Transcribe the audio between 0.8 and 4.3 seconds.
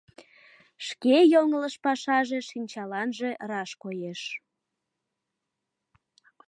Шке йоҥылыш пашаже шинчаланже раш коеш.